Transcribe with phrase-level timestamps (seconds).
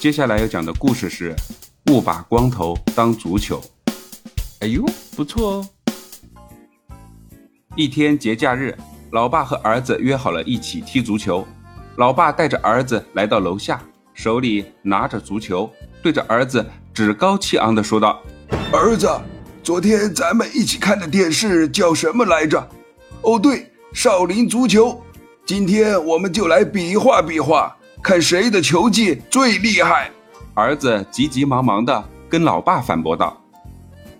[0.00, 1.36] 接下来要讲的故事是
[1.92, 3.60] “误把光头当足球”。
[4.60, 4.82] 哎呦，
[5.14, 5.68] 不错哦！
[7.76, 8.74] 一天节假日，
[9.12, 11.46] 老爸和儿子约好了一起踢足球。
[11.96, 13.78] 老爸带着儿子来到楼下，
[14.14, 15.70] 手里拿着足球，
[16.02, 18.22] 对着儿子趾高气昂地说道
[18.72, 19.06] ：“儿子，
[19.62, 22.66] 昨天咱们一起看的电视叫什么来着？
[23.20, 24.98] 哦，对，少林足球。
[25.44, 30.10] 今天我们就来比划比划。”看谁的球技最厉害！
[30.54, 33.38] 儿子急急忙忙地跟老爸反驳道：“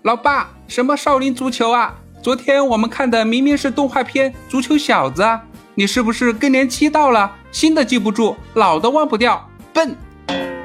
[0.03, 1.95] 老爸，什么少林足球啊？
[2.21, 5.41] 昨天我们看的明明是动画片《足球小子》啊！
[5.73, 7.31] 你是不是更年期到了？
[7.51, 9.95] 新的记不住，老的忘不掉，笨！”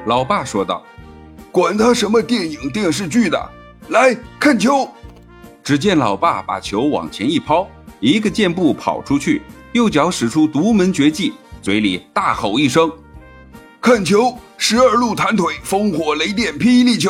[0.05, 0.83] 老爸说道
[1.51, 3.49] ：“管他什么电影电视剧的，
[3.89, 4.87] 来看球！”
[5.63, 7.67] 只见老爸把球往前一抛，
[7.99, 9.41] 一个箭步跑出去，
[9.73, 12.89] 右脚使出独门绝技，嘴里大吼一声。
[13.79, 17.09] 看球，十二路弹腿，烽火雷电霹雳球。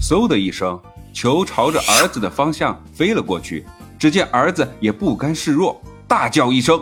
[0.00, 0.80] 嗖的一声，
[1.12, 3.64] 球朝着儿子的方向飞了过去。
[3.98, 6.80] 只见儿子也不甘示弱，大叫一声：“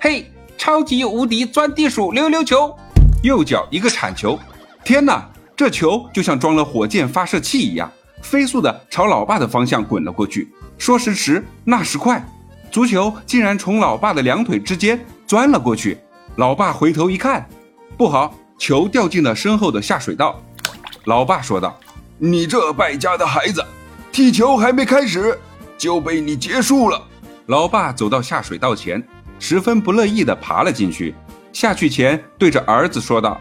[0.00, 2.74] 嘿，超级无敌钻地鼠溜溜球！”
[3.22, 4.38] 右脚一个铲球，
[4.82, 10.50] 天哪，这球就像装了火箭发射器一样，飞速的朝老爸的方向滚了过去。
[10.78, 12.24] 说时迟，那时快，
[12.70, 15.98] 足球竟然从老爸的两腿之间钻了过去。
[16.36, 17.46] 老爸回头一看，
[17.98, 18.34] 不好！
[18.58, 20.42] 球掉进了身后的下水道，
[21.04, 21.78] 老爸说道
[22.18, 23.64] ：“你这败家的孩子，
[24.12, 25.38] 踢球还没开始
[25.76, 27.02] 就被你结束了。”
[27.46, 29.02] 老爸走到下水道前，
[29.38, 31.14] 十分不乐意地爬了进去。
[31.52, 33.38] 下去前对着儿子说道：“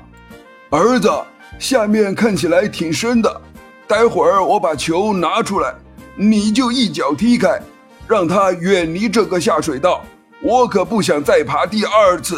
[0.70, 1.10] 儿子，
[1.58, 3.42] 下面看起来挺深的，
[3.88, 5.74] 待会儿我把球拿出来，
[6.16, 7.62] 你就一脚踢开，
[8.08, 10.04] 让他远离这个下水道。
[10.42, 12.38] 我可不想再爬第二次。”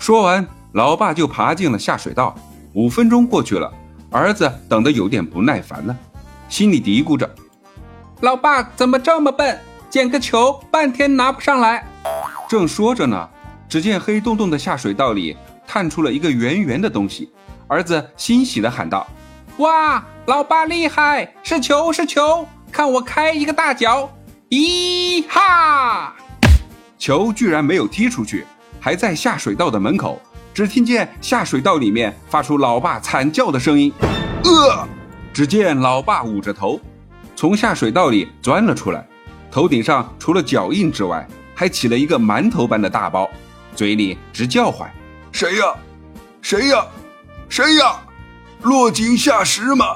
[0.00, 0.44] 说完。
[0.72, 2.34] 老爸就爬进了下水道。
[2.74, 3.70] 五分钟过去了，
[4.10, 5.94] 儿子等得有点不耐烦了，
[6.48, 7.30] 心里嘀咕着
[8.22, 11.86] ：“老爸怎么这么笨，捡个球半天拿不上来。”
[12.48, 13.28] 正说着呢，
[13.68, 17.30] 只见黑洞洞的下水道里探出了一个圆圆的东西。
[17.68, 19.06] 儿子欣喜地喊道
[19.58, 21.34] ：“哇，老爸厉害！
[21.42, 22.46] 是球，是球！
[22.70, 24.10] 看我开一个大脚！
[24.48, 26.14] 咦哈！”
[26.98, 28.46] 球居然没有踢出去，
[28.80, 30.18] 还在下水道的门口。
[30.54, 33.92] 只听见下水道里面发出老爸惨叫的声音，
[34.44, 34.86] 呃！
[35.32, 36.78] 只见老爸捂着头，
[37.34, 39.06] 从下水道里钻了出来，
[39.50, 43.28] 头顶上除了脚印之外，还起了一个馒头般的大包，
[43.74, 44.90] 嘴里直叫唤
[45.32, 45.64] ：“谁呀？
[46.42, 46.86] 谁呀？
[47.48, 47.98] 谁呀？
[48.60, 49.86] 落井下石吗？”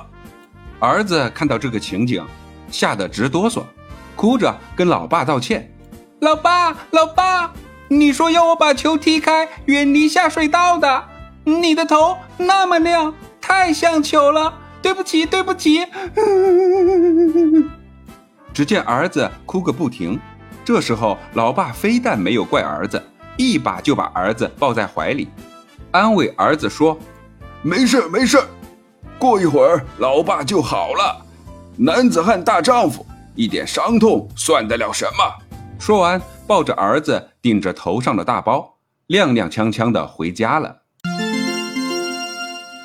[0.81, 2.25] 儿子看到这个情景，
[2.71, 3.63] 吓得直哆嗦，
[4.15, 5.71] 哭着跟老爸道歉
[6.21, 7.53] ：“老爸，老爸。”
[7.89, 11.05] 你说要我把球踢开，远离下水道的。
[11.45, 14.53] 你的头那么亮，太像球了。
[14.83, 15.85] 对不起，对不起。
[18.53, 20.19] 只见儿子哭个不停。
[20.65, 23.03] 这时候，老爸非但没有怪儿子，
[23.37, 25.29] 一把就把儿子抱在怀里，
[25.93, 26.99] 安慰儿子说
[27.63, 28.43] ：“没事，没事，
[29.19, 31.25] 过一会儿老爸就好了。
[31.77, 35.25] 男子汉大丈夫，一点伤痛算得了什么？”
[35.79, 40.83] 说完，抱着儿子，顶着头上的大包，踉踉跄跄的回家了。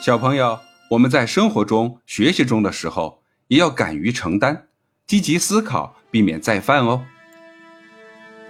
[0.02, 4.68] 小朋友，我们在生活中、学习中的时候，也要敢于承担，
[5.06, 7.04] 积极思考，避免再犯哦。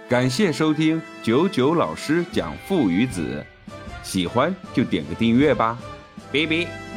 [0.08, 3.44] 感谢收听九九老师讲父与子，
[4.02, 5.78] 喜欢就点个订阅吧，
[6.32, 6.91] 拜拜。